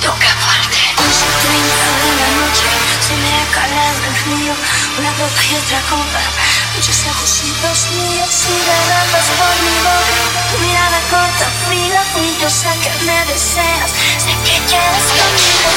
Toca 0.00 0.32
fuerte. 0.40 0.80
11.30 0.96 1.76
de 2.00 2.12
la 2.16 2.28
noche, 2.40 2.64
se 3.00 3.14
me 3.20 3.28
ha 3.28 3.44
calado 3.52 4.00
el 4.08 4.16
frío. 4.24 4.52
Una 4.98 5.12
copa 5.12 5.40
y 5.50 5.54
otra 5.56 5.80
copa. 5.90 6.22
Muchos 6.74 7.04
ojos 7.12 7.44
míos 7.44 8.30
siguen 8.30 8.86
ambas 9.04 9.28
por 9.36 9.54
mi 9.60 9.76
boca. 9.84 10.16
Tu 10.50 10.56
mirada 10.64 11.00
corta, 11.10 11.46
fría, 11.68 12.00
y 12.16 12.40
yo 12.40 12.48
sé 12.48 12.72
que 12.80 12.90
me 13.04 13.18
deseas. 13.26 13.90
Sé 14.16 14.32
que 14.44 14.56
quieres 14.64 15.06
conmigo. 15.12 15.70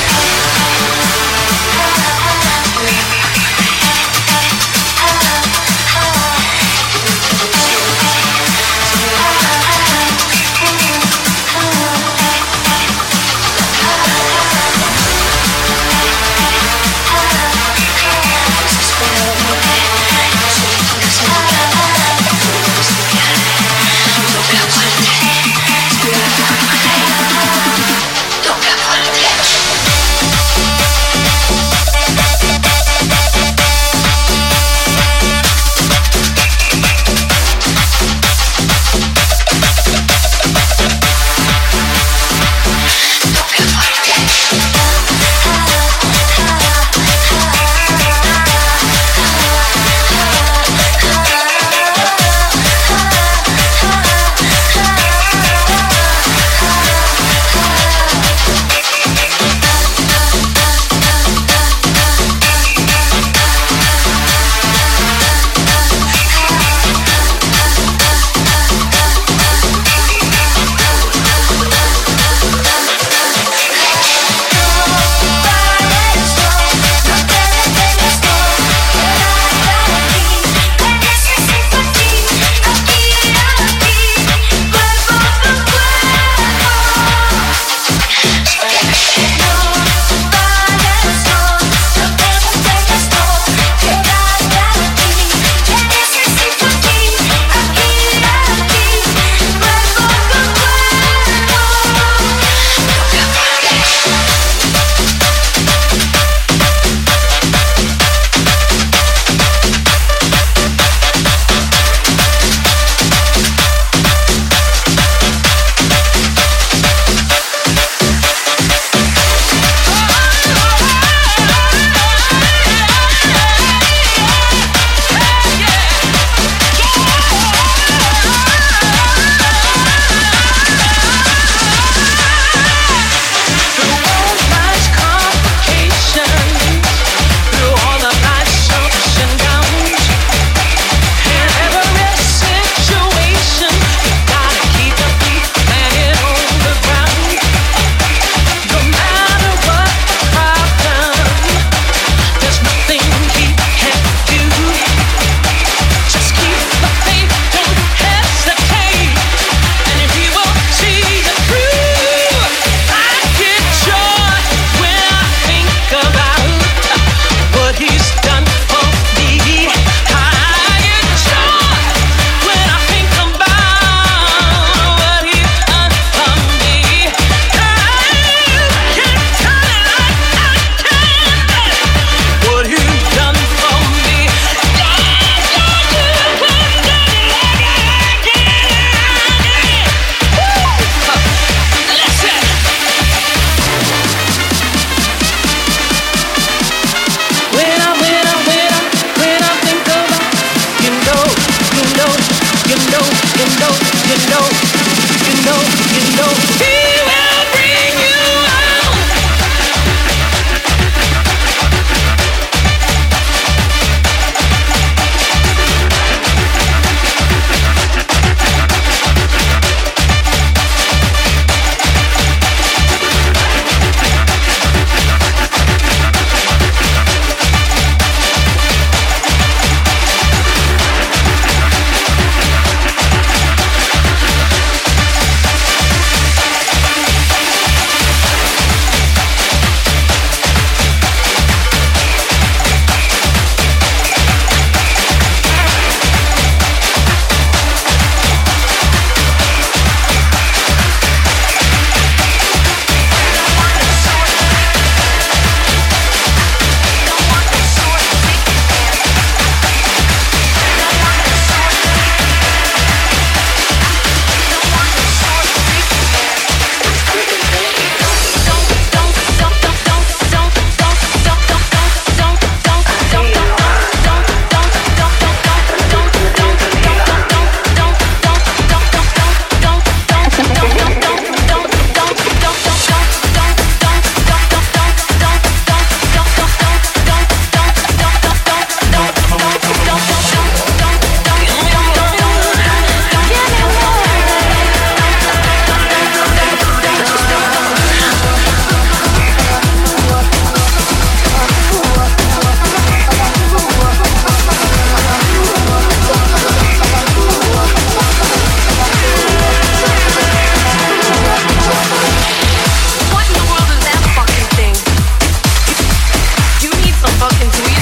fucking 317.24 317.52
tweet. 317.52 317.73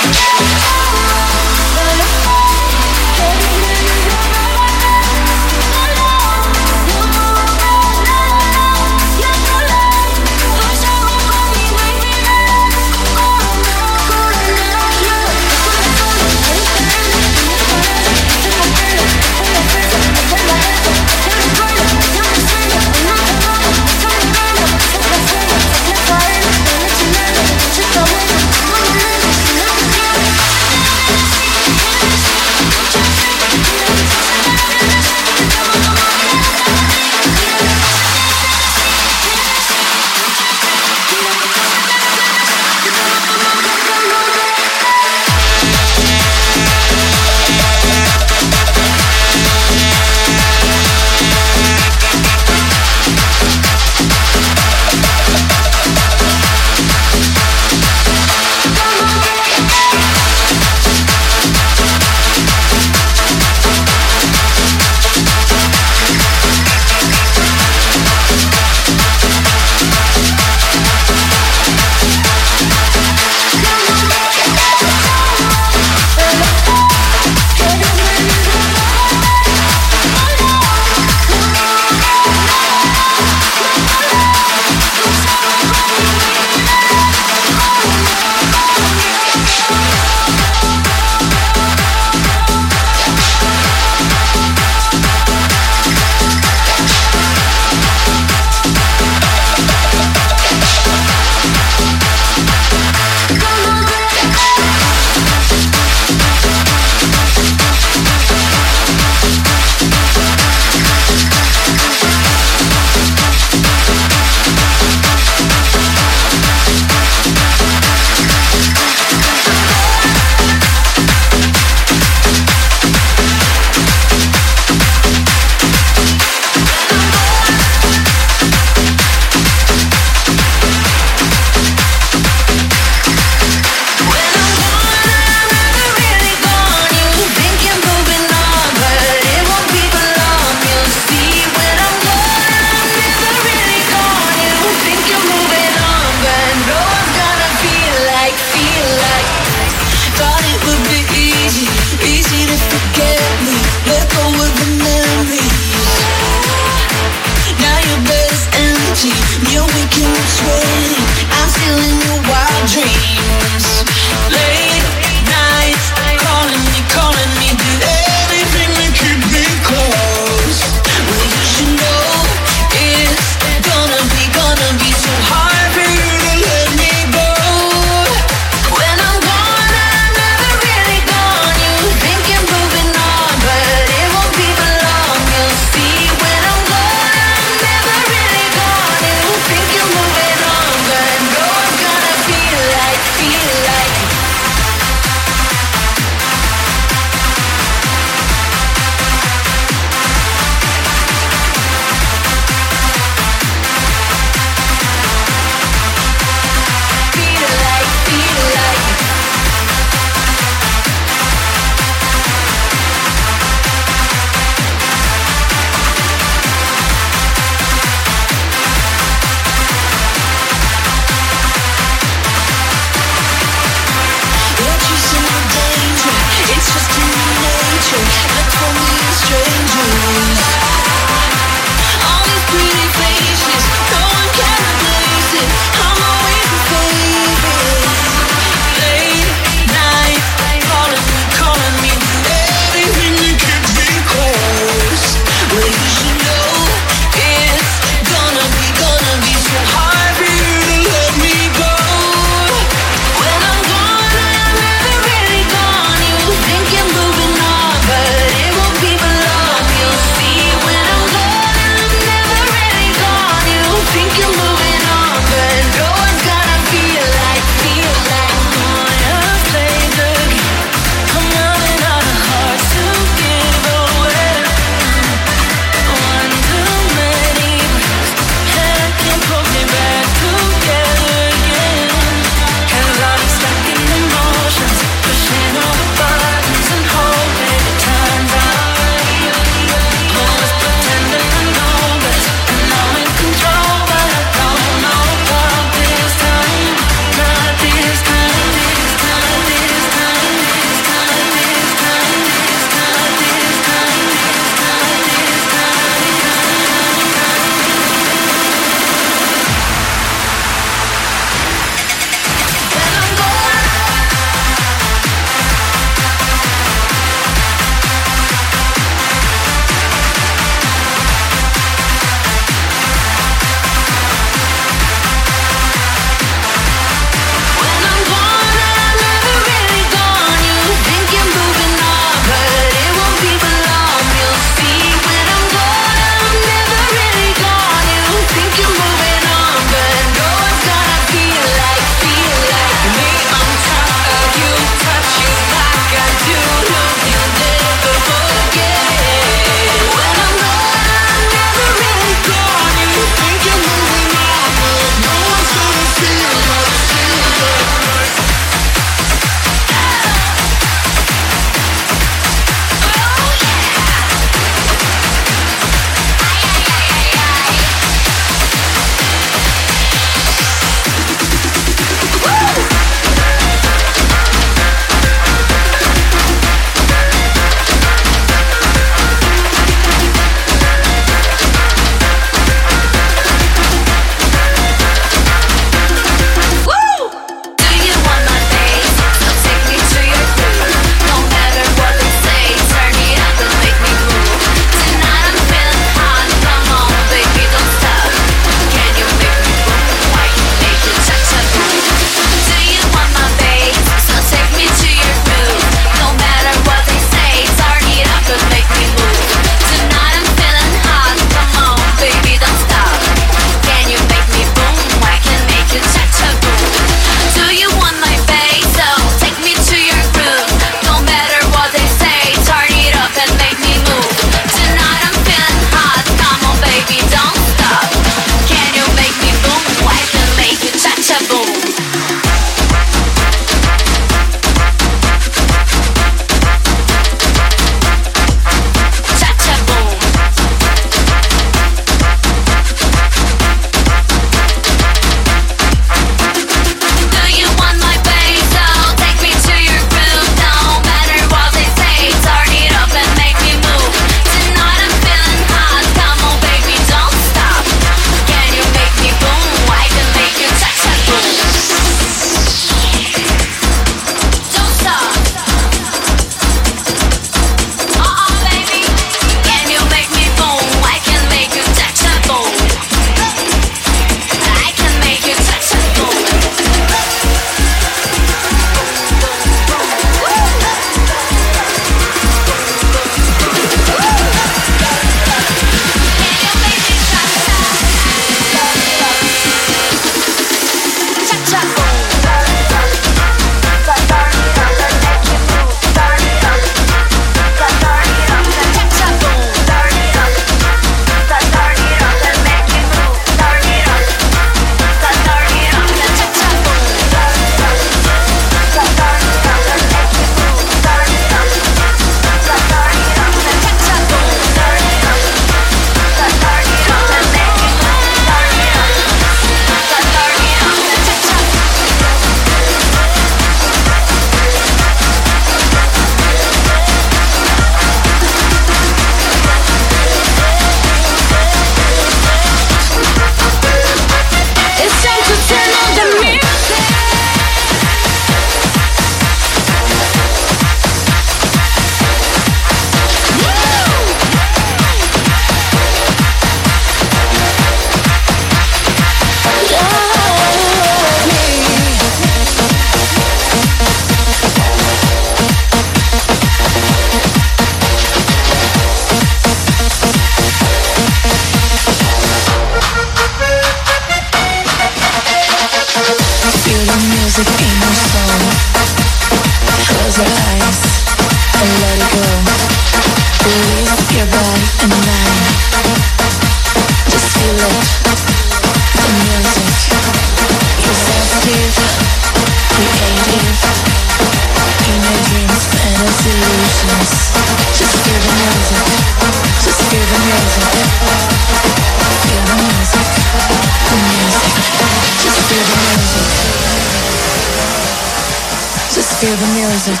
music. 599.86 600.00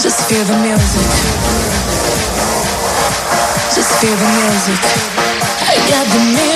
Just 0.00 0.28
feel 0.28 0.44
the 0.44 0.56
music. 0.62 1.06
Just 3.74 3.92
feel 4.00 4.16
the 4.16 4.26
music. 4.40 4.80
Yeah, 5.88 6.04
the 6.04 6.18
music. 6.18 6.49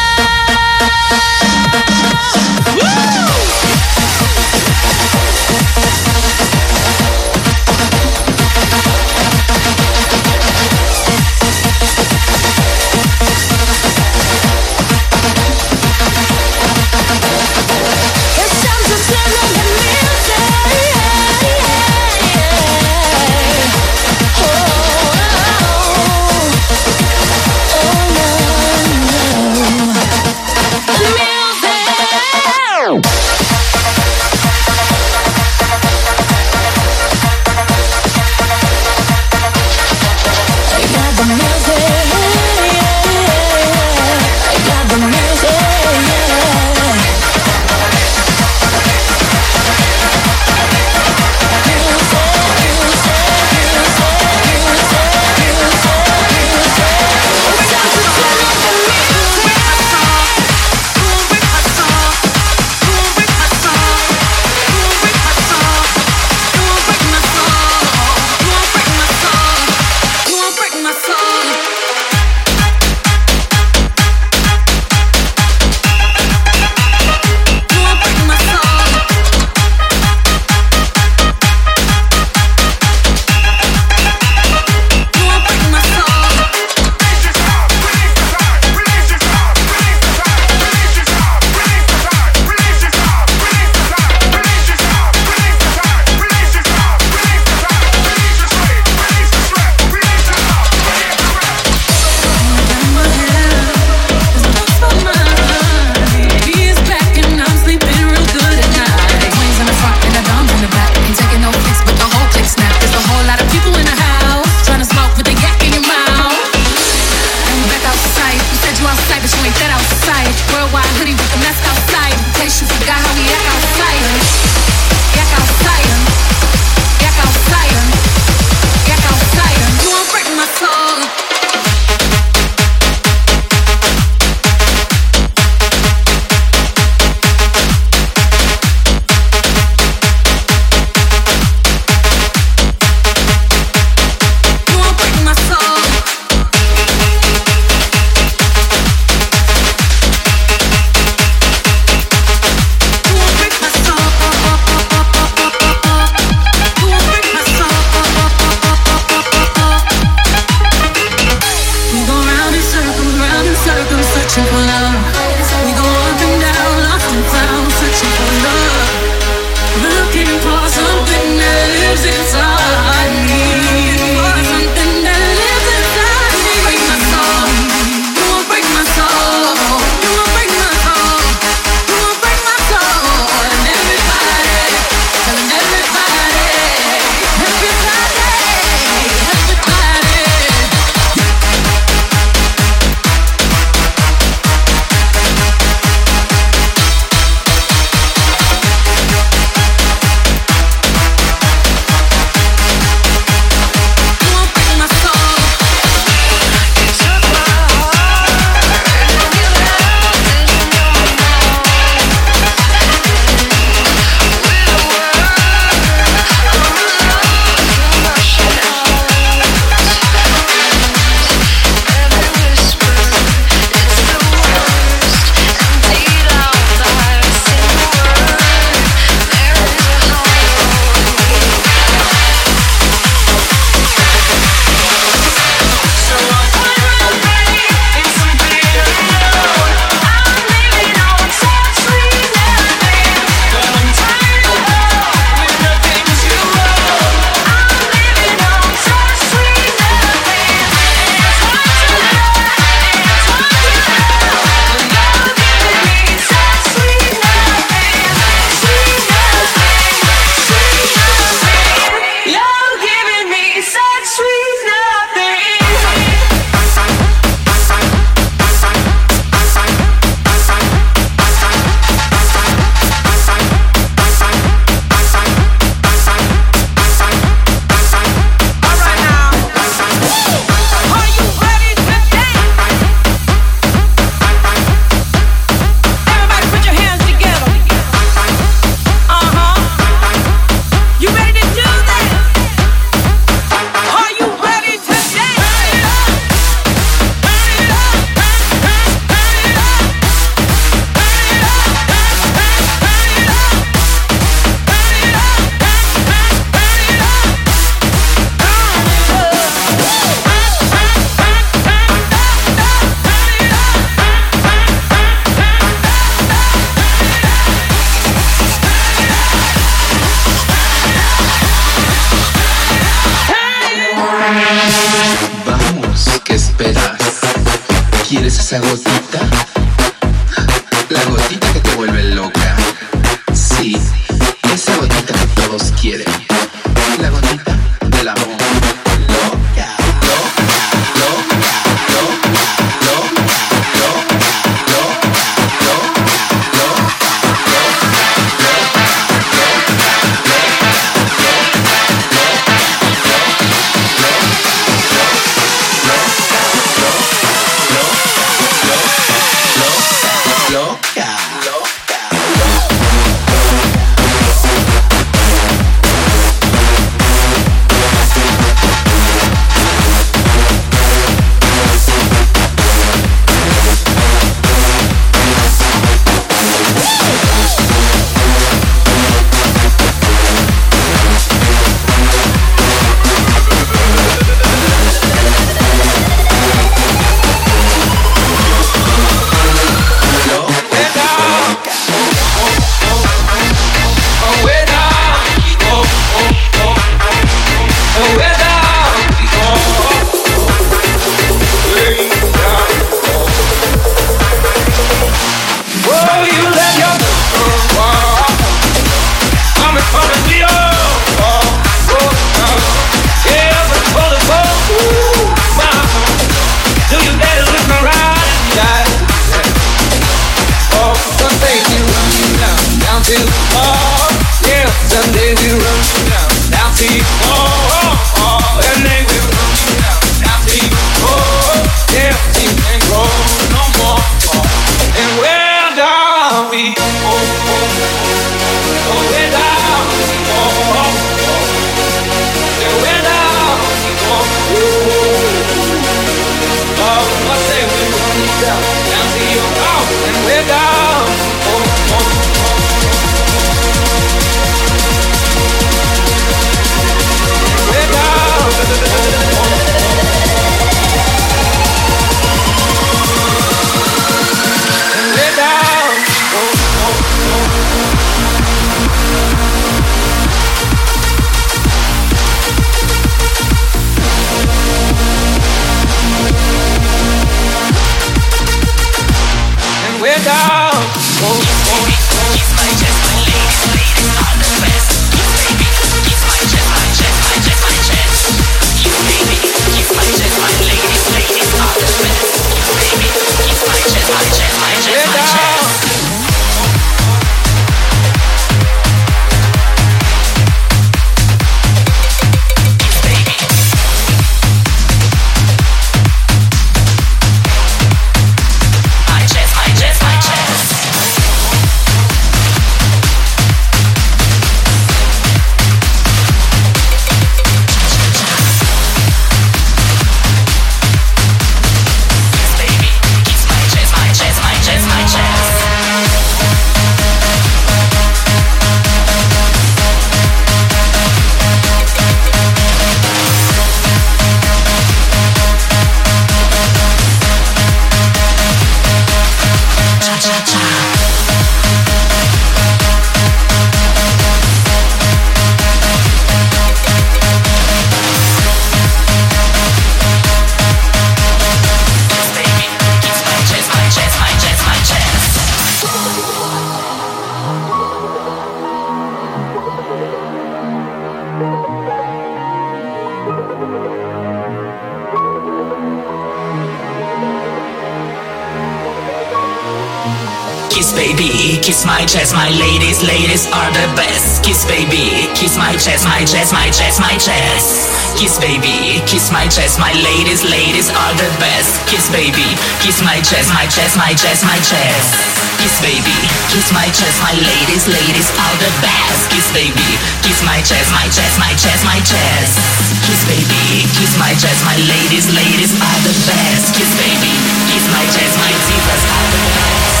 Kiss 578.21 578.37
baby, 578.37 579.01
kiss 579.09 579.33
my 579.33 579.49
chest, 579.49 579.81
my 579.81 579.89
ladies, 579.97 580.45
ladies 580.45 580.93
are 580.93 581.13
the 581.17 581.25
best. 581.41 581.73
Kiss 581.89 582.05
baby, 582.13 582.53
kiss 582.77 583.01
my 583.01 583.17
chest, 583.25 583.49
my 583.49 583.65
chest, 583.65 583.97
my 583.97 584.13
chest, 584.13 584.45
my 584.45 584.61
chest. 584.61 585.09
Kiss 585.57 585.73
baby, 585.81 586.13
kiss 586.53 586.69
my 586.69 586.85
chest, 586.93 587.17
my 587.17 587.33
ladies, 587.33 587.89
ladies 587.89 588.29
are 588.37 588.57
the 588.61 588.69
best. 588.77 589.25
Kiss 589.33 589.49
baby, 589.57 589.97
kiss 590.21 590.37
my 590.45 590.61
chest, 590.61 590.93
my 590.93 591.09
chest, 591.09 591.33
my 591.41 591.49
chest, 591.57 591.81
my 591.81 591.97
chest. 592.05 592.61
Kiss 593.09 593.25
baby, 593.25 593.89
kiss 593.97 594.13
my 594.21 594.37
chest, 594.37 594.61
my 594.69 594.77
ladies, 594.77 595.25
ladies 595.33 595.73
are 595.81 595.99
the 596.05 596.13
best. 596.29 596.77
Kiss 596.77 596.93
baby, 597.01 597.33
kiss 597.73 597.85
my 597.89 598.05
chest, 598.13 598.37
my 598.37 598.53
divas 598.69 599.01
are 599.17 599.27
the 599.33 599.41
best. 599.49 600.00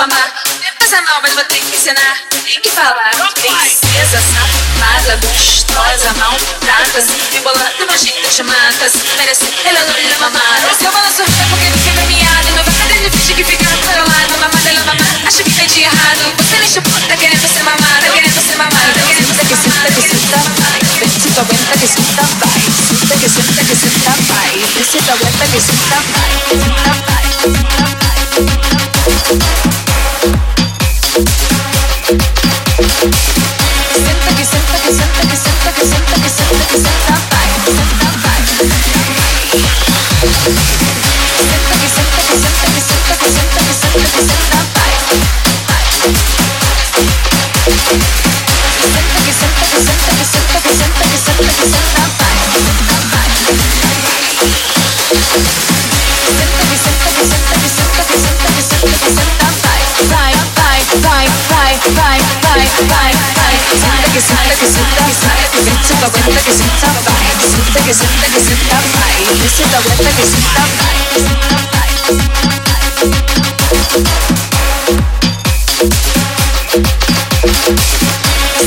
reclamar. 0.00 0.32
Coisa 0.78 0.96
é 0.96 1.00
mal, 1.02 1.20
mas 1.22 1.34
vou 1.34 1.44
ter 1.44 1.60
que 1.60 1.76
ensinar. 1.76 2.16
Tem 2.30 2.60
que 2.60 2.70
falar. 2.70 3.10
Princesa 3.34 4.18
safada, 4.32 5.16
gostosa, 5.16 6.12
mal 6.18 6.36
tratas. 6.60 7.04
Embolada, 7.34 7.86
nojenta, 7.86 8.28
te 8.28 8.42
matas. 8.42 8.92
Merece 9.18 9.44
ela 9.64 9.80
loira 9.80 10.16
mamada. 10.18 10.74
Se 10.78 10.84
eu 10.84 10.92
balanço 10.92 11.22
é 11.22 11.46
porque 11.50 11.66
ele 11.66 11.78
foi 11.78 11.92
premiado. 11.92 12.48
Meu 12.52 12.64
vai 12.64 12.74
fazer 12.74 13.10
finge 13.10 13.34
que 13.34 13.44
fica 13.44 13.64
do 13.64 13.86
meu 13.86 14.04
lado. 14.08 14.32
Mamada, 14.40 14.68
ela 14.70 14.84
mamada. 14.84 15.28
Acho 15.28 15.44
que 15.44 15.50
entendi 15.50 15.82
errado. 15.82 16.34
Você 16.38 16.56
nem 16.58 16.68
chupou, 16.68 17.00
tá 17.08 17.16
querendo 17.16 17.46
ser 17.52 17.62
mamada. 17.62 18.00
Tá 18.00 18.12
querendo 18.12 18.40
ser 18.40 18.56
mamada. 18.56 18.92
Tá 18.94 19.06
querendo 19.06 19.34
ser 19.36 19.46
que 19.46 19.56
sinta, 19.56 19.92
que 19.92 20.02
sinta, 20.08 20.38
vai. 20.60 20.80
Se 21.10 21.28
tu 21.28 21.40
aguenta, 21.40 21.78
que 21.78 21.86
sinta, 21.86 22.22
tá 22.22 22.46
vai. 22.46 22.60
Sinta, 22.88 23.16
que 23.16 23.28
sinta, 23.28 23.64
que 23.64 23.76
sinta, 23.76 24.12
vai. 24.32 24.50
Se 24.84 24.98
tu 24.98 25.10
aguenta, 25.12 25.44
que 25.46 25.60
sinta, 25.60 25.96
vai. 26.14 26.32
Sinta, 26.48 26.92
vai. 27.04 27.24
Sinta, 27.42 27.84
vai. 27.84 27.99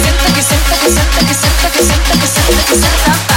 Senta 0.03 0.33
que 0.33 0.41
senta 0.41 0.75
que 0.77 0.89
senta 0.89 1.19
que 1.25 1.33
senta 1.33 1.69
que 1.71 1.83
senta 1.83 2.13
que 2.19 2.27
senta 2.27 2.63
que 2.63 2.75
senta 2.75 3.32